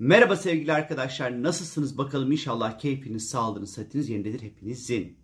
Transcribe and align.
Merhaba 0.00 0.36
sevgili 0.36 0.72
arkadaşlar. 0.72 1.42
Nasılsınız 1.42 1.98
bakalım 1.98 2.32
inşallah 2.32 2.78
keyfiniz, 2.78 3.28
sağlığınız, 3.28 3.72
sıhhatiniz 3.72 4.08
yerindedir 4.08 4.42
hepinizin. 4.42 5.16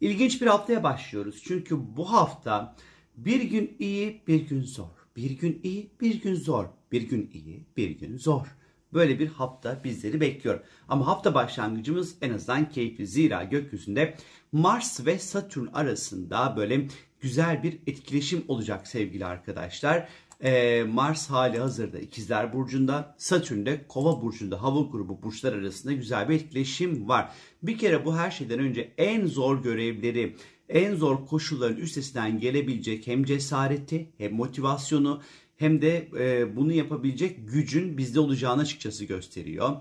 İlginç 0.00 0.42
bir 0.42 0.46
haftaya 0.46 0.82
başlıyoruz. 0.82 1.42
Çünkü 1.44 1.96
bu 1.96 2.12
hafta 2.12 2.76
bir 3.16 3.42
gün 3.42 3.76
iyi, 3.78 4.22
bir 4.26 4.40
gün 4.40 4.62
zor. 4.62 4.88
Bir 5.16 5.30
gün 5.30 5.60
iyi, 5.62 5.90
bir 6.00 6.22
gün 6.22 6.34
zor. 6.34 6.64
Bir 6.92 7.02
gün 7.02 7.30
iyi, 7.32 7.66
bir 7.76 7.90
gün 7.90 8.18
zor. 8.18 8.46
Böyle 8.92 9.18
bir 9.18 9.28
hafta 9.28 9.84
bizleri 9.84 10.20
bekliyor. 10.20 10.60
Ama 10.88 11.06
hafta 11.06 11.34
başlangıcımız 11.34 12.16
en 12.22 12.32
azından 12.32 12.68
keyifli. 12.68 13.06
Zira 13.06 13.44
gökyüzünde 13.44 14.14
Mars 14.52 15.06
ve 15.06 15.18
Satürn 15.18 15.66
arasında 15.66 16.54
böyle 16.56 16.88
güzel 17.20 17.62
bir 17.62 17.78
etkileşim 17.86 18.44
olacak 18.48 18.86
sevgili 18.86 19.26
arkadaşlar. 19.26 20.08
Ee, 20.44 20.84
Mars 20.88 21.30
hali 21.30 21.58
hazırda 21.58 21.98
ikizler 21.98 22.52
burcunda, 22.52 23.14
Satürn 23.18 23.66
de 23.66 23.84
kova 23.88 24.22
burcunda 24.22 24.62
hava 24.62 24.80
grubu 24.80 25.22
burçlar 25.22 25.52
arasında 25.52 25.92
güzel 25.92 26.28
bir 26.28 26.34
etkileşim 26.34 27.08
var. 27.08 27.32
Bir 27.62 27.78
kere 27.78 28.04
bu 28.04 28.16
her 28.16 28.30
şeyden 28.30 28.58
önce 28.58 28.92
en 28.98 29.26
zor 29.26 29.62
görevleri, 29.62 30.36
en 30.68 30.94
zor 30.94 31.26
koşulların 31.26 31.76
üstesinden 31.76 32.40
gelebilecek 32.40 33.06
hem 33.06 33.24
cesareti 33.24 34.10
hem 34.18 34.34
motivasyonu 34.34 35.22
hem 35.56 35.82
de 35.82 36.08
e, 36.18 36.56
bunu 36.56 36.72
yapabilecek 36.72 37.48
gücün 37.48 37.98
bizde 37.98 38.20
olacağını 38.20 38.62
açıkçası 38.62 39.04
gösteriyor. 39.04 39.76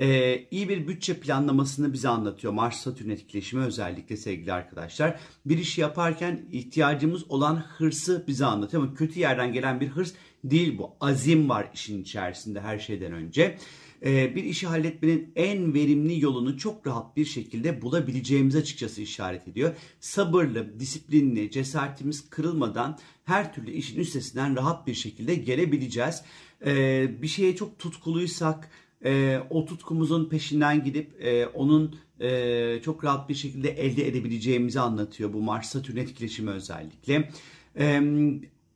E, 0.00 0.38
iyi 0.50 0.68
bir 0.68 0.88
bütçe 0.88 1.20
planlamasını 1.20 1.92
bize 1.92 2.08
anlatıyor. 2.08 2.52
Mars-Satürn 2.52 3.10
etkileşimi 3.10 3.64
özellikle 3.64 4.16
sevgili 4.16 4.52
arkadaşlar. 4.52 5.20
Bir 5.46 5.58
işi 5.58 5.80
yaparken 5.80 6.46
ihtiyacımız 6.52 7.30
olan 7.30 7.56
hırsı 7.56 8.24
bize 8.26 8.44
anlatıyor 8.44 8.82
ama 8.82 8.94
kötü 8.94 9.20
yerden 9.20 9.52
gelen 9.52 9.80
bir 9.80 9.88
hırs 9.88 10.12
değil 10.44 10.78
bu. 10.78 10.90
Azim 11.00 11.48
var 11.48 11.70
işin 11.74 12.02
içerisinde 12.02 12.60
her 12.60 12.78
şeyden 12.78 13.12
önce. 13.12 13.58
E, 14.04 14.36
bir 14.36 14.44
işi 14.44 14.66
halletmenin 14.66 15.32
en 15.36 15.74
verimli 15.74 16.20
yolunu 16.20 16.58
çok 16.58 16.86
rahat 16.86 17.16
bir 17.16 17.24
şekilde 17.24 17.82
bulabileceğimiz 17.82 18.56
açıkçası 18.56 19.02
işaret 19.02 19.48
ediyor. 19.48 19.74
Sabırlı, 20.00 20.80
disiplinli, 20.80 21.50
cesaretimiz 21.50 22.30
kırılmadan 22.30 22.98
her 23.24 23.54
türlü 23.54 23.70
işin 23.70 24.00
üstesinden 24.00 24.56
rahat 24.56 24.86
bir 24.86 24.94
şekilde 24.94 25.34
gelebileceğiz. 25.34 26.22
E, 26.66 27.22
bir 27.22 27.28
şeye 27.28 27.56
çok 27.56 27.78
tutkuluysak, 27.78 28.70
e, 29.04 29.40
o 29.50 29.64
tutkumuzun 29.64 30.28
peşinden 30.28 30.84
gidip 30.84 31.24
e, 31.24 31.46
onun 31.46 31.96
e, 32.20 32.80
çok 32.84 33.04
rahat 33.04 33.28
bir 33.28 33.34
şekilde 33.34 33.70
elde 33.70 34.08
edebileceğimizi 34.08 34.80
anlatıyor 34.80 35.32
bu 35.32 35.42
Mars 35.42 35.68
Satürn 35.68 35.96
etkileşimi 35.96 36.50
özellikle. 36.50 37.30
E, 37.78 38.02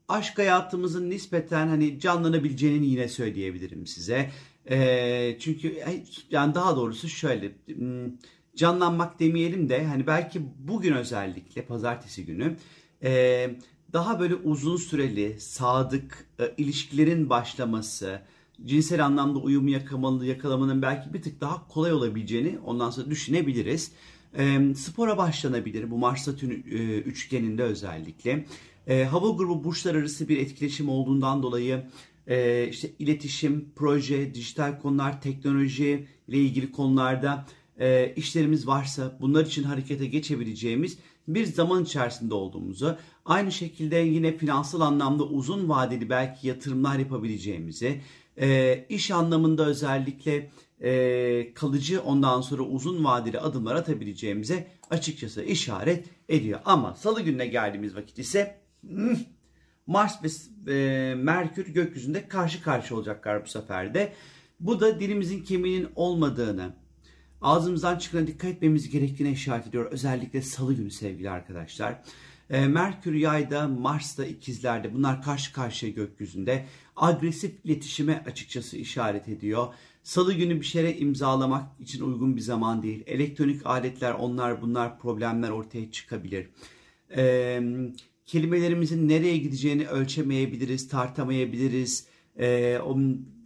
aşk 0.09 0.39
hayatımızın 0.39 1.11
nispeten 1.11 1.69
hani 1.69 2.01
canlanabileceğini 2.01 2.87
yine 2.87 3.09
söyleyebilirim 3.09 3.87
size. 3.87 4.31
E, 4.71 5.37
çünkü 5.41 5.77
yani 6.31 6.55
daha 6.55 6.77
doğrusu 6.77 7.09
şöyle 7.09 7.53
hmm, 7.67 8.13
canlanmak 8.57 9.21
demeyelim 9.21 9.69
de 9.69 9.85
hani 9.85 10.07
belki 10.07 10.43
bugün 10.59 10.93
özellikle 10.93 11.63
pazartesi 11.63 12.27
günü 12.27 12.57
e, 13.03 13.51
daha 13.93 14.21
böyle 14.21 14.35
uzun 14.35 14.77
süreli 14.77 15.41
sadık 15.41 16.27
e, 16.39 16.55
ilişkilerin 16.57 17.31
başlaması, 17.31 18.21
cinsel 18.65 19.05
anlamda 19.05 19.39
uyumu 19.39 19.71
yakalamanın, 19.71 20.25
yakalamanın 20.25 20.83
belki 20.83 21.15
bir 21.15 21.23
tık 21.23 21.41
daha 21.41 21.69
kolay 21.69 21.93
olabileceğini 21.93 22.59
ondan 22.65 22.91
sonra 22.91 23.11
düşünebiliriz. 23.11 23.93
E, 24.39 24.75
spora 24.75 25.19
başlanabilir 25.19 25.91
bu 25.91 25.99
Mars 25.99 26.25
Satürn 26.25 26.51
e, 26.51 26.99
üçgeninde 26.99 27.63
özellikle. 27.63 28.47
E, 28.87 29.05
hava 29.05 29.29
grubu 29.29 29.65
burçlar 29.65 29.95
arası 29.95 30.29
bir 30.29 30.39
etkileşim 30.39 30.89
olduğundan 30.89 31.43
dolayı 31.43 31.85
e, 32.27 32.69
işte 32.69 32.91
iletişim, 32.99 33.69
proje, 33.77 34.35
dijital 34.35 34.81
konular, 34.81 35.23
teknoloji 35.23 36.07
ile 36.29 36.39
ilgili 36.39 36.73
konularda 36.73 37.47
e, 37.81 38.15
işlerimiz 38.17 38.67
varsa 38.67 39.19
bunlar 39.21 39.47
için 39.47 39.63
harekete 39.63 40.07
geçebileceğimiz 40.07 40.99
bir 41.29 41.47
zaman 41.47 41.85
içerisinde 41.85 42.35
olduğumuzu, 42.35 42.97
aynı 43.25 43.53
şekilde 43.53 43.97
yine 43.97 44.37
finansal 44.37 44.81
anlamda 44.81 45.25
uzun 45.25 45.69
vadeli 45.69 46.11
belki 46.11 46.49
yatırımlar 46.49 46.99
yapabileceğimizi, 46.99 48.01
e, 48.41 48.87
iş 48.89 49.11
anlamında 49.11 49.67
özellikle 49.67 50.51
e, 50.81 51.55
kalıcı 51.55 52.03
ondan 52.03 52.41
sonra 52.41 52.63
uzun 52.63 53.05
vadeli 53.05 53.41
adımlar 53.41 53.75
atabileceğimize 53.75 54.67
açıkçası 54.91 55.43
işaret 55.43 56.05
ediyor. 56.29 56.61
Ama 56.65 56.95
salı 56.95 57.21
gününe 57.21 57.47
geldiğimiz 57.47 57.97
vakit 57.97 58.19
ise 58.19 58.61
hmm, 58.81 59.17
Mars 59.87 60.25
ve 60.25 60.29
e, 60.73 61.15
Merkür 61.15 61.67
gökyüzünde 61.67 62.29
karşı 62.29 62.63
karşı 62.63 62.97
olacaklar 62.97 63.45
bu 63.45 63.49
sefer 63.49 63.95
de. 63.95 64.13
Bu 64.61 64.81
da 64.81 65.01
dilimizin 65.01 65.43
kemiğinin 65.45 65.89
olmadığını, 65.97 66.75
ağzımızdan 67.41 67.99
çıkana 67.99 68.27
dikkat 68.27 68.51
etmemiz 68.51 68.91
gerektiğine 68.91 69.33
işaret 69.33 69.67
ediyor. 69.67 69.93
Özellikle 69.93 70.43
salı 70.43 70.75
günü 70.75 70.91
sevgili 70.91 71.31
arkadaşlar. 71.31 72.03
E, 72.51 72.67
Merkür 72.67 73.15
yayda, 73.15 73.69
Mars 73.69 74.19
da 74.19 74.27
ikizlerde 74.27 74.95
bunlar 74.95 75.23
karşı 75.23 75.53
karşıya 75.53 75.93
gökyüzünde 75.93 76.67
agresif 76.97 77.65
iletişime 77.65 78.23
açıkçası 78.27 78.77
işaret 78.77 79.29
ediyor. 79.29 79.67
Salı 80.03 80.35
günü 80.35 80.61
bir 80.61 80.67
şeye 80.67 80.97
imzalamak 80.97 81.81
için 81.81 82.05
uygun 82.05 82.37
bir 82.37 82.41
zaman 82.41 82.83
değil. 82.83 83.03
Elektronik 83.07 83.67
aletler 83.67 84.13
onlar 84.13 84.63
bunlar 84.63 84.99
problemler 84.99 85.51
ortaya 85.51 85.91
çıkabilir. 85.91 86.49
Ee, 87.17 87.63
kelimelerimizin 88.27 89.09
nereye 89.09 89.37
gideceğini 89.37 89.87
ölçemeyebiliriz, 89.89 90.89
tartamayabiliriz. 90.89 92.07
Ee, 92.39 92.79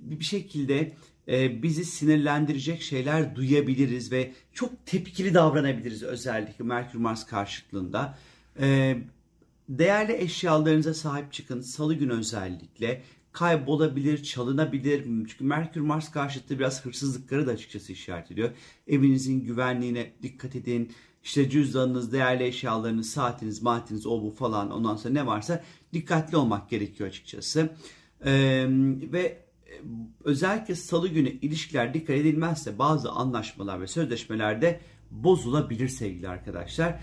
bir 0.00 0.24
şekilde 0.24 0.92
e, 1.28 1.62
bizi 1.62 1.84
sinirlendirecek 1.84 2.82
şeyler 2.82 3.36
duyabiliriz 3.36 4.12
ve 4.12 4.32
çok 4.52 4.86
tepkili 4.86 5.34
davranabiliriz 5.34 6.02
özellikle 6.02 6.64
Merkür 6.64 6.98
Mars 6.98 7.26
karşıtlığında. 7.26 8.18
Ee, 8.60 8.98
değerli 9.68 10.12
eşyalarınıza 10.12 10.94
sahip 10.94 11.32
çıkın. 11.32 11.60
Salı 11.60 11.94
günü 11.94 12.12
özellikle 12.12 13.02
kaybolabilir, 13.32 14.22
çalınabilir. 14.22 15.04
Çünkü 15.04 15.44
Merkür 15.44 15.80
Mars 15.80 16.10
karşıtı 16.10 16.58
biraz 16.58 16.84
hırsızlıkları 16.84 17.46
da 17.46 17.50
açıkçası 17.50 17.92
işaret 17.92 18.30
ediyor. 18.30 18.50
Evinizin 18.86 19.40
güvenliğine 19.40 20.12
dikkat 20.22 20.56
edin. 20.56 20.92
İşte 21.24 21.50
cüzdanınız, 21.50 22.12
değerli 22.12 22.44
eşyalarınız, 22.44 23.10
saatiniz, 23.10 23.62
maatiniz, 23.62 24.06
o 24.06 24.22
bu 24.22 24.30
falan 24.30 24.70
ondan 24.70 24.96
sonra 24.96 25.14
ne 25.14 25.26
varsa 25.26 25.64
dikkatli 25.92 26.36
olmak 26.36 26.70
gerekiyor 26.70 27.08
açıkçası. 27.08 27.70
Ee, 28.24 28.66
ve 29.12 29.47
özellikle 30.24 30.74
salı 30.74 31.08
günü 31.08 31.28
ilişkiler 31.28 31.94
dikkat 31.94 32.16
edilmezse 32.16 32.78
bazı 32.78 33.10
anlaşmalar 33.10 33.80
ve 33.80 33.86
sözleşmelerde 33.86 34.80
bozulabilir 35.10 35.88
sevgili 35.88 36.28
arkadaşlar. 36.28 37.00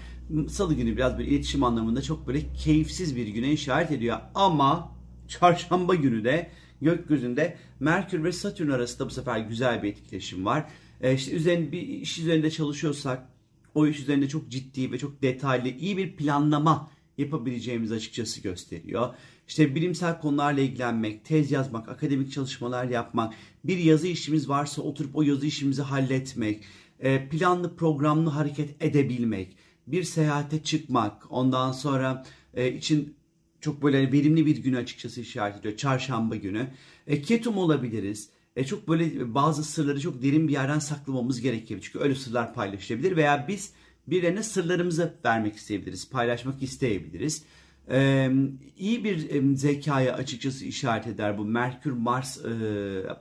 Salı 0.50 0.74
günü 0.74 0.98
biraz 0.98 1.20
bir 1.20 1.26
iletişim 1.26 1.64
anlamında 1.64 2.02
çok 2.02 2.28
böyle 2.28 2.54
keyifsiz 2.54 3.16
bir 3.16 3.28
güne 3.28 3.52
işaret 3.52 3.92
ediyor 3.92 4.18
ama 4.36 4.92
çarşamba 5.28 5.96
günü 5.96 6.24
de 6.24 6.52
gökyüzünde 6.82 7.58
Merkür 7.80 8.24
ve 8.24 8.32
Satürn 8.32 8.70
arasında 8.70 9.08
bu 9.08 9.14
sefer 9.14 9.40
güzel 9.40 9.84
bir 9.84 9.90
etkileşim 9.90 10.46
var. 10.46 10.66
E 11.02 11.14
işte 11.14 11.32
üzerinde 11.32 11.72
bir 11.72 11.82
iş 11.82 12.20
üzerinde 12.20 12.52
çalışıyorsak 12.52 13.30
o 13.76 13.88
iş 13.88 14.00
üzerinde 14.00 14.30
çok 14.30 14.50
ciddi 14.50 14.92
ve 14.92 14.98
çok 14.98 15.22
detaylı 15.22 15.68
iyi 15.68 15.98
bir 15.98 16.16
planlama 16.16 16.90
yapabileceğimiz 17.18 17.92
açıkçası 17.92 18.42
gösteriyor. 18.42 19.14
İşte 19.48 19.76
bilimsel 19.76 20.20
konularla 20.20 20.62
ilgilenmek, 20.62 21.26
tez 21.26 21.52
yazmak, 21.52 21.90
akademik 21.90 22.32
çalışmalar 22.32 22.86
yapmak, 22.86 23.34
bir 23.64 23.78
yazı 23.78 24.08
işimiz 24.08 24.50
varsa 24.50 24.82
oturup 24.82 25.16
o 25.16 25.22
yazı 25.22 25.46
işimizi 25.46 25.82
halletmek, 25.82 26.64
e, 27.00 27.30
planlı 27.30 27.76
programlı 27.76 28.30
hareket 28.30 28.84
edebilmek, 28.84 29.58
bir 29.88 30.04
seyahate 30.04 30.64
çıkmak, 30.64 31.32
ondan 31.32 31.72
sonra 31.72 32.26
e, 32.54 32.72
için 32.72 33.16
çok 33.62 33.84
böyle 33.84 34.12
verimli 34.12 34.46
bir 34.46 34.58
gün 34.58 34.74
açıkçası 34.74 35.22
işaret 35.22 35.60
ediyor. 35.60 35.78
Çarşamba 35.78 36.36
günü. 36.36 36.68
E, 37.08 37.22
ketum 37.22 37.58
olabiliriz. 37.58 38.30
E, 38.56 38.66
çok 38.66 38.88
böyle 38.88 39.34
bazı 39.34 39.64
sırları 39.64 40.00
çok 40.00 40.24
derin 40.24 40.48
bir 40.48 40.54
yerden 40.54 40.80
saklamamız 40.80 41.42
gerekiyor. 41.42 41.80
Çünkü 41.84 42.00
öyle 42.00 42.16
sırlar 42.16 42.54
paylaşılabilir 42.54 43.16
veya 43.16 43.46
biz 43.48 43.74
birilerine 44.08 44.44
sırlarımızı 44.44 45.14
vermek 45.26 45.56
isteyebiliriz, 45.56 46.10
paylaşmak 46.10 46.64
isteyebiliriz. 46.64 47.44
Ee, 47.90 48.32
iyi 48.78 49.04
bir 49.04 49.56
zekaya 49.56 50.14
açıkçası 50.14 50.66
işaret 50.66 51.08
eder 51.08 51.38
bu 51.38 51.46
Merkür 51.46 51.92
Mars 51.92 52.46
e, 52.46 52.52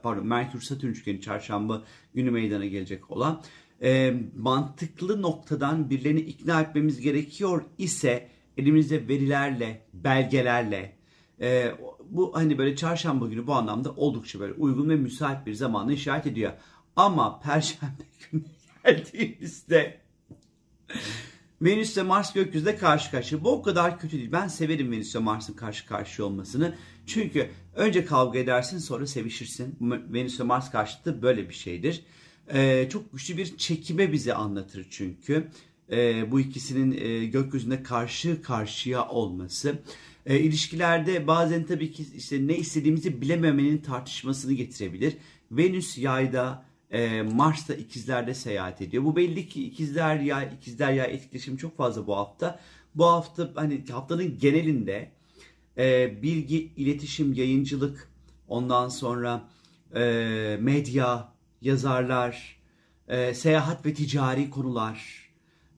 pardon 0.03 0.27
Merkür 0.27 0.61
Satürn 0.61 0.91
üçgeni 0.91 1.21
çarşamba 1.21 1.83
günü 2.13 2.31
meydana 2.31 2.65
gelecek 2.65 3.11
olan 3.11 3.41
e, 3.83 4.13
mantıklı 4.37 5.21
noktadan 5.21 5.89
birilerini 5.89 6.19
ikna 6.19 6.61
etmemiz 6.61 7.01
gerekiyor 7.01 7.63
ise 7.77 8.29
elimizde 8.57 9.07
verilerle, 9.07 9.81
belgelerle 9.93 10.95
e, 11.41 11.71
bu 12.09 12.35
hani 12.35 12.57
böyle 12.57 12.75
çarşamba 12.75 13.27
günü 13.27 13.47
bu 13.47 13.53
anlamda 13.53 13.91
oldukça 13.91 14.39
böyle 14.39 14.53
uygun 14.53 14.89
ve 14.89 14.95
müsait 14.95 15.45
bir 15.45 15.53
zamanla 15.53 15.93
işaret 15.93 16.27
ediyor. 16.27 16.51
Ama 16.95 17.39
perşembe 17.39 18.03
günü 18.31 18.43
geldiğimizde 18.83 20.04
Venüs 21.61 21.97
ve 21.97 22.01
Mars 22.01 22.33
gökyüzünde 22.33 22.77
karşı 22.77 23.11
karşıya. 23.11 23.43
Bu 23.43 23.51
o 23.51 23.61
kadar 23.61 23.99
kötü 23.99 24.17
değil. 24.17 24.31
Ben 24.31 24.47
severim 24.47 24.91
Venüs 24.91 25.15
ve 25.15 25.19
Mars'ın 25.19 25.53
karşı 25.53 25.85
karşıya 25.85 26.27
olmasını. 26.27 26.75
Çünkü 27.05 27.49
önce 27.75 28.05
kavga 28.05 28.39
edersin 28.39 28.77
sonra 28.77 29.07
sevişirsin. 29.07 29.77
Venüs 29.81 30.39
ve 30.39 30.43
Mars 30.43 30.71
karşıtı 30.71 31.21
böyle 31.21 31.49
bir 31.49 31.53
şeydir. 31.53 32.03
Ee, 32.53 32.87
çok 32.91 33.13
güçlü 33.13 33.37
bir 33.37 33.57
çekime 33.57 34.11
bizi 34.11 34.33
anlatır 34.33 34.87
çünkü. 34.89 35.47
Ee, 35.91 36.31
bu 36.31 36.39
ikisinin 36.39 36.97
e, 37.01 37.25
gökyüzünde 37.25 37.83
karşı 37.83 38.41
karşıya 38.41 39.07
olması. 39.07 39.79
E, 40.25 40.39
ilişkilerde 40.39 41.27
bazen 41.27 41.63
tabii 41.63 41.91
ki 41.91 42.05
işte 42.15 42.47
ne 42.47 42.57
istediğimizi 42.57 43.21
bilememenin 43.21 43.77
tartışmasını 43.77 44.53
getirebilir. 44.53 45.17
Venüs 45.51 45.97
yayda, 45.97 46.65
e, 46.91 47.21
Mars 47.21 47.69
da 47.69 47.75
ikizlerde 47.75 48.33
seyahat 48.33 48.81
ediyor. 48.81 49.03
Bu 49.03 49.15
belli 49.15 49.47
ki 49.47 49.65
ikizler 49.65 50.19
ya 50.19 50.43
ikizler 50.43 50.91
ya 50.91 51.05
etkileşim 51.05 51.57
çok 51.57 51.77
fazla 51.77 52.07
bu 52.07 52.17
hafta. 52.17 52.59
Bu 52.95 53.05
hafta 53.05 53.51
hani 53.55 53.83
haftanın 53.91 54.37
genelinde 54.37 55.11
e, 55.77 56.17
bilgi, 56.21 56.71
iletişim, 56.77 57.33
yayıncılık, 57.33 58.09
ondan 58.47 58.89
sonra 58.89 59.49
e, 59.95 60.01
medya, 60.61 61.33
yazarlar, 61.61 62.59
e, 63.07 63.33
seyahat 63.33 63.85
ve 63.85 63.93
ticari 63.93 64.49
konular, 64.49 65.29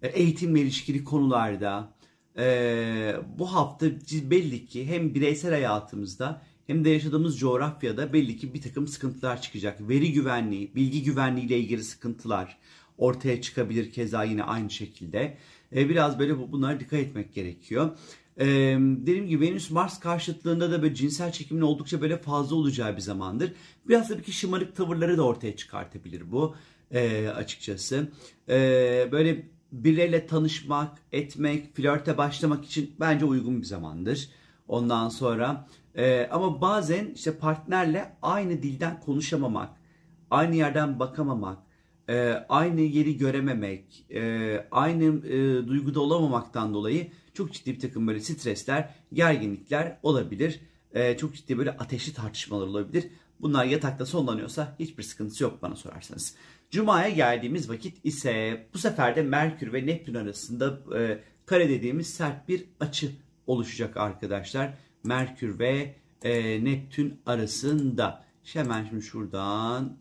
e, 0.01 0.07
eğitimle 0.07 0.61
ilişkili 0.61 1.03
konularda 1.03 1.93
e, 2.37 3.15
bu 3.37 3.53
hafta 3.53 3.85
belli 4.11 4.65
ki 4.65 4.87
hem 4.87 5.13
bireysel 5.13 5.51
hayatımızda 5.51 6.41
hem 6.67 6.85
de 6.85 6.89
yaşadığımız 6.89 7.39
coğrafyada 7.39 8.13
belli 8.13 8.37
ki 8.37 8.53
bir 8.53 8.61
takım 8.61 8.87
sıkıntılar 8.87 9.41
çıkacak. 9.41 9.89
Veri 9.89 10.13
güvenliği, 10.13 10.75
bilgi 10.75 11.03
güvenliği 11.03 11.45
ile 11.45 11.59
ilgili 11.59 11.83
sıkıntılar 11.83 12.57
ortaya 12.97 13.41
çıkabilir 13.41 13.91
keza 13.91 14.23
yine 14.23 14.43
aynı 14.43 14.69
şekilde. 14.69 15.37
E, 15.75 15.89
biraz 15.89 16.19
böyle 16.19 16.51
bunlara 16.51 16.79
dikkat 16.79 16.99
etmek 16.99 17.33
gerekiyor. 17.33 17.97
E, 18.39 18.45
dediğim 18.79 19.27
gibi 19.27 19.45
Venüs 19.45 19.71
Mars 19.71 19.99
karşıtlığında 19.99 20.71
da 20.71 20.81
böyle 20.81 20.95
cinsel 20.95 21.31
çekimin 21.31 21.61
oldukça 21.61 22.01
böyle 22.01 22.17
fazla 22.17 22.55
olacağı 22.55 22.95
bir 22.95 23.01
zamandır. 23.01 23.53
Biraz 23.87 24.07
tabii 24.07 24.23
ki 24.23 24.31
şımarık 24.31 24.75
tavırları 24.75 25.17
da 25.17 25.23
ortaya 25.23 25.55
çıkartabilir 25.55 26.31
bu 26.31 26.55
e, 26.91 27.27
açıkçası. 27.27 28.11
E, 28.49 28.55
böyle 29.11 29.45
birileriyle 29.71 30.27
tanışmak, 30.27 30.97
etmek, 31.11 31.75
flörte 31.75 32.17
başlamak 32.17 32.65
için 32.65 32.95
bence 32.99 33.25
uygun 33.25 33.61
bir 33.61 33.65
zamandır. 33.65 34.29
Ondan 34.67 35.09
sonra 35.09 35.67
e, 35.97 36.27
ama 36.31 36.61
bazen 36.61 37.11
işte 37.15 37.37
partnerle 37.37 38.17
aynı 38.21 38.63
dilden 38.63 38.99
konuşamamak, 39.01 39.69
aynı 40.31 40.55
yerden 40.55 40.99
bakamamak, 40.99 41.57
e, 42.09 42.29
aynı 42.49 42.81
yeri 42.81 43.17
görememek, 43.17 44.05
e, 44.11 44.65
aynı 44.71 45.27
e, 45.27 45.67
duyguda 45.67 45.99
olamamaktan 45.99 46.73
dolayı 46.73 47.07
çok 47.33 47.53
ciddi 47.53 47.73
bir 47.73 47.79
takım 47.79 48.07
böyle 48.07 48.19
stresler, 48.19 48.89
gerginlikler 49.13 49.97
olabilir. 50.03 50.59
E, 50.93 51.17
çok 51.17 51.35
ciddi 51.35 51.57
böyle 51.57 51.71
ateşli 51.71 52.13
tartışmalar 52.13 52.67
olabilir. 52.67 53.07
Bunlar 53.41 53.65
yatakta 53.65 54.05
sonlanıyorsa 54.05 54.75
hiçbir 54.79 55.03
sıkıntısı 55.03 55.43
yok 55.43 55.61
bana 55.61 55.75
sorarsanız. 55.75 56.35
Cuma'ya 56.71 57.09
geldiğimiz 57.09 57.69
vakit 57.69 58.05
ise 58.05 58.65
bu 58.73 58.77
sefer 58.77 59.15
de 59.15 59.21
Merkür 59.21 59.73
ve 59.73 59.85
Neptün 59.85 60.13
arasında 60.13 60.79
e, 60.97 61.19
kare 61.45 61.69
dediğimiz 61.69 62.13
sert 62.13 62.47
bir 62.47 62.65
açı 62.79 63.11
oluşacak 63.47 63.97
arkadaşlar. 63.97 64.73
Merkür 65.07 65.59
ve 65.59 65.95
e, 66.23 66.63
Neptün 66.63 67.19
arasında. 67.25 68.25
Hemen 68.43 68.85
şimdi 68.89 69.01
şuradan 69.01 69.97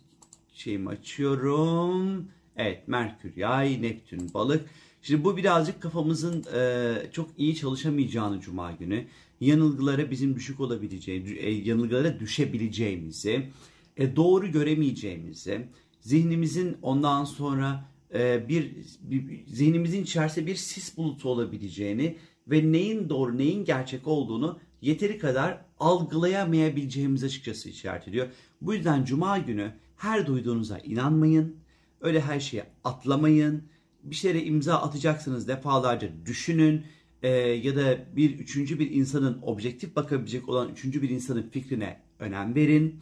şeyimi 0.54 0.88
açıyorum. 0.88 2.28
Evet 2.56 2.88
Merkür 2.88 3.36
yay, 3.36 3.82
Neptün 3.82 4.34
balık. 4.34 4.70
Şimdi 5.02 5.24
bu 5.24 5.36
birazcık 5.36 5.82
kafamızın 5.82 6.44
e, 6.54 6.94
çok 7.12 7.30
iyi 7.38 7.56
çalışamayacağını 7.56 8.40
Cuma 8.40 8.72
günü. 8.72 9.04
Yanılgılara 9.40 10.10
bizim 10.10 10.36
düşük 10.36 10.60
olabileceğimiz, 10.60 11.32
e, 11.32 11.50
yanılgılara 11.50 12.20
düşebileceğimizi, 12.20 13.50
e, 13.96 14.16
doğru 14.16 14.46
göremeyeceğimizi, 14.46 15.68
zihnimizin 16.00 16.76
ondan 16.82 17.24
sonra 17.24 17.84
e, 18.14 18.48
bir, 18.48 18.76
bir 19.00 19.46
zihnimizin 19.46 20.02
içerisinde 20.02 20.46
bir 20.46 20.54
sis 20.54 20.96
bulutu 20.96 21.28
olabileceğini 21.28 22.16
ve 22.48 22.72
neyin 22.72 23.08
doğru 23.08 23.38
neyin 23.38 23.64
gerçek 23.64 24.06
olduğunu 24.06 24.58
yeteri 24.80 25.18
kadar 25.18 25.64
algılayamayabileceğimiz 25.78 27.24
açıkçası 27.24 27.68
işaret 27.68 28.08
ediyor. 28.08 28.26
Bu 28.60 28.74
yüzden 28.74 29.04
cuma 29.04 29.38
günü 29.38 29.72
her 29.96 30.26
duyduğunuza 30.26 30.78
inanmayın. 30.78 31.56
Öyle 32.00 32.20
her 32.20 32.40
şeye 32.40 32.66
atlamayın. 32.84 33.62
Bir 34.02 34.14
şeylere 34.14 34.42
imza 34.42 34.76
atacaksınız 34.82 35.48
defalarca 35.48 36.08
düşünün. 36.26 36.84
Ee, 37.22 37.28
ya 37.38 37.76
da 37.76 37.98
bir 38.16 38.38
üçüncü 38.38 38.78
bir 38.78 38.90
insanın 38.90 39.38
objektif 39.42 39.96
bakabilecek 39.96 40.48
olan 40.48 40.68
üçüncü 40.68 41.02
bir 41.02 41.10
insanın 41.10 41.42
fikrine 41.42 42.00
önem 42.18 42.54
verin. 42.54 43.00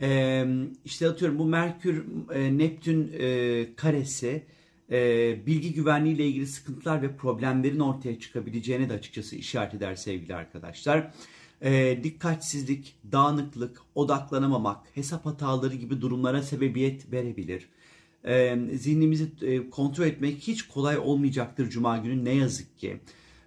Ee, 0.00 0.46
işte 0.84 1.08
atıyorum 1.08 1.38
bu 1.38 1.46
Merkür 1.46 2.04
e, 2.34 2.58
Neptün 2.58 3.12
e, 3.18 3.66
karesi 3.76 4.42
e, 4.90 5.46
bilgi 5.46 5.74
güvenliği 5.74 6.14
ile 6.14 6.26
ilgili 6.26 6.46
sıkıntılar 6.46 7.02
ve 7.02 7.16
problemlerin 7.16 7.80
ortaya 7.80 8.18
çıkabileceğine 8.18 8.88
de 8.88 8.92
açıkçası 8.92 9.36
işaret 9.36 9.74
eder 9.74 9.94
sevgili 9.94 10.34
arkadaşlar. 10.34 11.10
E, 11.62 12.00
dikkatsizlik, 12.04 12.96
dağınıklık, 13.12 13.80
odaklanamamak, 13.94 14.86
hesap 14.94 15.26
hataları 15.26 15.74
gibi 15.74 16.00
durumlara 16.00 16.42
sebebiyet 16.42 17.12
verebilir. 17.12 17.68
E, 18.24 18.58
zihnimizi 18.72 19.28
e, 19.42 19.70
kontrol 19.70 20.06
etmek 20.06 20.38
hiç 20.38 20.62
kolay 20.62 20.98
olmayacaktır 20.98 21.70
Cuma 21.70 21.98
günü 21.98 22.24
ne 22.24 22.34
yazık 22.34 22.78
ki. 22.78 23.00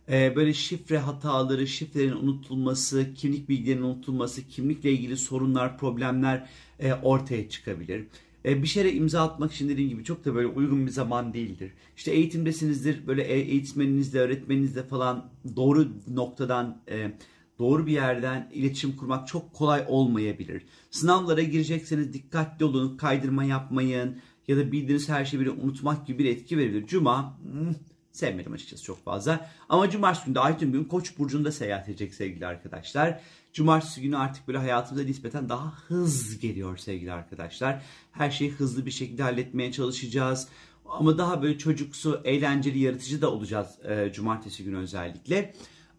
E, 0.10 0.36
böyle 0.36 0.54
şifre 0.54 0.98
hataları, 0.98 1.68
şifrelerin 1.68 2.12
unutulması, 2.12 3.14
kimlik 3.14 3.50
bilgilerinin 3.50 3.84
unutulması, 3.84 4.48
kimlikle 4.48 4.92
ilgili 4.92 5.18
sorunlar, 5.18 5.78
problemler 5.78 6.50
e, 6.80 6.94
ortaya 6.94 7.50
çıkabilir. 7.50 8.06
E, 8.48 8.64
bir 8.64 8.68
şeye 8.68 8.94
imza 8.94 9.24
atmak 9.24 9.54
için 9.54 9.70
dediğim 9.70 9.90
gibi 9.90 10.04
çok 10.04 10.26
da 10.26 10.36
böyle 10.36 10.48
uygun 10.48 10.86
bir 10.86 10.92
zaman 10.92 11.34
değildir. 11.34 11.72
İşte 11.98 12.12
eğitimdesinizdir, 12.12 13.08
böyle 13.08 13.24
e, 13.24 13.40
eğitmeninizle, 13.40 14.20
öğretmeninizle 14.20 14.84
falan 14.84 15.30
doğru 15.56 15.88
noktadan, 16.08 16.82
e, 16.90 17.12
doğru 17.60 17.88
bir 17.88 17.92
yerden 17.92 18.50
iletişim 18.54 18.96
kurmak 18.96 19.28
çok 19.28 19.54
kolay 19.54 19.86
olmayabilir. 19.88 20.64
Sınavlara 20.92 21.42
girecekseniz 21.42 22.14
dikkatli 22.14 22.66
olun, 22.66 22.98
kaydırma 22.98 23.44
yapmayın 23.44 24.18
ya 24.48 24.58
da 24.58 24.72
bildiğiniz 24.72 25.10
her 25.10 25.26
şeyi 25.26 25.42
bir 25.42 25.48
unutmak 25.48 26.08
gibi 26.08 26.20
bir 26.20 26.30
etki 26.30 26.58
verebilir. 26.58 26.88
Cuma, 26.88 27.40
hmm, 27.40 27.76
sevmedim 28.12 28.54
açıkçası 28.54 28.84
çok 28.84 29.04
fazla. 29.04 29.50
Ama 29.70 29.90
cumartesi 29.90 30.26
günü 30.26 30.36
de 30.36 30.40
Aytun 30.40 30.72
gün 30.72 30.84
Koç 30.84 31.18
burcunda 31.18 31.52
seyahat 31.52 31.90
edecek 31.90 32.14
sevgili 32.14 32.48
arkadaşlar. 32.48 33.22
Cumartesi 33.58 34.02
günü 34.02 34.18
artık 34.18 34.48
böyle 34.48 34.58
hayatımıza 34.58 35.06
nispeten 35.06 35.50
daha 35.50 35.74
hız 35.88 36.40
geliyor 36.40 36.78
sevgili 36.78 37.12
arkadaşlar. 37.12 37.82
Her 38.12 38.32
şeyi 38.32 38.52
hızlı 38.52 38.86
bir 38.86 38.92
şekilde 38.92 39.24
halletmeye 39.24 39.72
çalışacağız. 39.72 40.48
Ama 40.86 41.18
daha 41.18 41.42
böyle 41.42 41.58
çocuksu, 41.58 42.22
eğlenceli, 42.24 42.80
yaratıcı 42.80 43.22
da 43.22 43.32
olacağız 43.32 43.86
e, 43.86 44.12
cumartesi 44.14 44.64
günü 44.64 44.78
özellikle. 44.78 45.38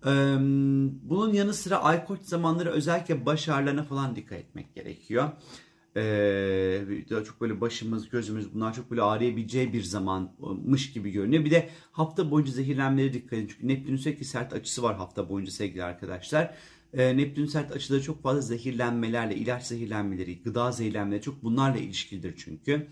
E, 0.06 0.10
bunun 1.02 1.32
yanı 1.32 1.54
sıra 1.54 1.76
ay 1.76 2.04
koç 2.04 2.20
zamanları 2.22 2.70
özellikle 2.70 3.26
baş 3.26 3.48
ağrılarına 3.48 3.82
falan 3.82 4.16
dikkat 4.16 4.38
etmek 4.38 4.74
gerekiyor. 4.74 5.30
Ee, 5.96 7.24
çok 7.26 7.40
böyle 7.40 7.60
başımız, 7.60 8.08
gözümüz 8.08 8.54
bunlar 8.54 8.74
çok 8.74 8.90
böyle 8.90 9.02
ağrıyabileceği 9.02 9.72
bir 9.72 9.82
zamanmış 9.82 10.92
gibi 10.92 11.10
görünüyor. 11.10 11.44
Bir 11.44 11.50
de 11.50 11.68
hafta 11.92 12.30
boyunca 12.30 12.52
zehirlenmelere 12.52 13.12
dikkat 13.12 13.32
edin. 13.32 13.46
Çünkü 13.46 13.68
Neptün'ün 13.68 13.96
sürekli 13.96 14.24
sert 14.24 14.52
açısı 14.52 14.82
var 14.82 14.96
hafta 14.96 15.28
boyunca 15.28 15.52
sevgili 15.52 15.84
arkadaşlar. 15.84 16.54
Ee, 16.94 17.16
Neptün 17.16 17.46
sert 17.46 17.72
açıda 17.72 18.02
çok 18.02 18.22
fazla 18.22 18.40
zehirlenmelerle, 18.40 19.36
ilaç 19.36 19.66
zehirlenmeleri, 19.66 20.42
gıda 20.42 20.72
zehirlenmeleri 20.72 21.22
çok 21.22 21.42
bunlarla 21.42 21.78
ilişkilidir 21.78 22.34
çünkü. 22.36 22.86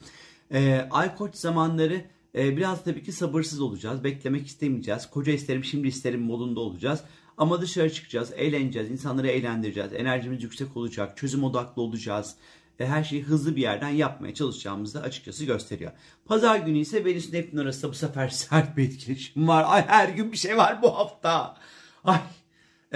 Ee, 0.53 0.89
ay 0.91 1.17
koç 1.17 1.35
zamanları 1.35 2.05
e, 2.35 2.57
biraz 2.57 2.85
tabii 2.85 3.03
ki 3.03 3.13
sabırsız 3.13 3.61
olacağız. 3.61 4.05
Beklemek 4.05 4.47
istemeyeceğiz. 4.47 5.11
Koca 5.11 5.33
isterim, 5.33 5.65
şimdi 5.65 5.89
isterim 5.89 6.21
modunda 6.21 6.61
olacağız. 6.61 7.01
Ama 7.39 7.61
dışarı 7.61 7.93
çıkacağız, 7.93 8.33
eğleneceğiz, 8.37 8.91
insanları 8.91 9.29
eğlendireceğiz, 9.29 9.93
enerjimiz 9.93 10.43
yüksek 10.43 10.77
olacak, 10.77 11.17
çözüm 11.17 11.45
odaklı 11.45 11.83
olacağız 11.83 12.37
her 12.85 13.05
şeyi 13.05 13.23
hızlı 13.23 13.57
bir 13.57 13.63
yerden 13.63 13.89
yapmaya 13.89 14.35
çalışacağımızı 14.35 15.03
açıkçası 15.03 15.45
gösteriyor. 15.45 15.93
Pazar 16.25 16.59
günü 16.59 16.79
ise 16.79 17.05
Venüs 17.05 17.33
Neptün 17.33 17.59
arasında 17.59 17.91
bu 17.91 17.95
sefer 17.95 18.29
sert 18.29 18.77
bir 18.77 18.85
etkileşim 18.85 19.49
var. 19.49 19.65
Ay 19.67 19.87
her 19.87 20.09
gün 20.09 20.33
bir 20.33 20.37
şey 20.37 20.57
var 20.57 20.83
bu 20.83 20.97
hafta. 20.97 21.57
Ay 22.05 22.21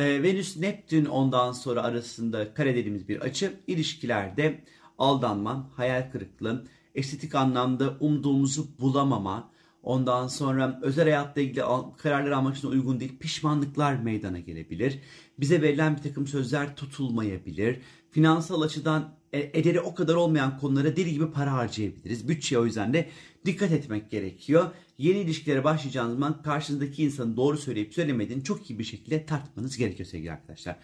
e, 0.01 0.23
Venüs 0.23 0.57
Neptün 0.57 1.05
ondan 1.05 1.53
sonra 1.53 1.83
arasında 1.83 2.55
kare 2.55 2.77
dediğimiz 2.77 3.09
bir 3.09 3.21
açı 3.21 3.53
ilişkilerde 3.67 4.65
aldanma, 4.99 5.71
hayal 5.77 6.11
kırıklığı, 6.13 6.67
estetik 6.95 7.35
anlamda 7.35 7.97
umduğumuzu 8.01 8.67
bulamama, 8.81 9.51
ondan 9.83 10.27
sonra 10.27 10.81
özel 10.83 11.05
hayatta 11.05 11.41
ilgili 11.41 11.63
kararlar 11.99 12.31
almak 12.31 12.57
için 12.57 12.69
uygun 12.69 13.01
değil 13.01 13.19
pişmanlıklar 13.19 13.95
meydana 13.95 14.39
gelebilir. 14.39 14.99
Bize 15.41 15.63
verilen 15.63 15.97
bir 15.97 16.03
takım 16.03 16.27
sözler 16.27 16.77
tutulmayabilir. 16.77 17.81
Finansal 18.11 18.63
açıdan 18.63 19.15
ederi 19.33 19.81
o 19.81 19.95
kadar 19.95 20.15
olmayan 20.15 20.59
konulara 20.59 20.97
deli 20.97 21.13
gibi 21.13 21.31
para 21.31 21.53
harcayabiliriz. 21.53 22.29
Bütçeye 22.29 22.59
o 22.59 22.65
yüzden 22.65 22.95
de 22.95 23.09
dikkat 23.45 23.73
etmek 23.73 24.11
gerekiyor. 24.11 24.71
Yeni 24.99 25.19
ilişkilere 25.19 25.65
başlayacağınız 25.65 26.15
zaman 26.15 26.43
karşınızdaki 26.43 27.05
insanın 27.05 27.37
doğru 27.37 27.59
söyleyip 27.59 27.95
söylemediğini 27.95 28.45
çok 28.45 28.71
iyi 28.71 28.79
bir 28.79 28.85
şekilde 28.85 29.27
tartmanız 29.27 29.77
gerekiyor 29.77 30.07
sevgili 30.09 30.33
arkadaşlar. 30.33 30.77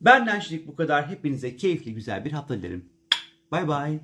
Benden 0.00 0.40
şimdilik 0.40 0.68
bu 0.68 0.76
kadar. 0.76 1.08
Hepinize 1.08 1.56
keyifli 1.56 1.94
güzel 1.94 2.24
bir 2.24 2.32
hafta 2.32 2.58
dilerim. 2.58 2.84
Bay 3.52 3.68
bay. 3.68 4.00